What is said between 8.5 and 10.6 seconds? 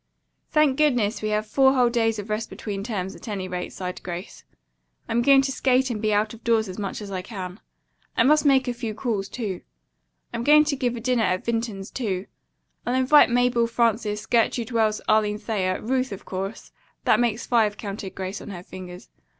a few calls, too. I'm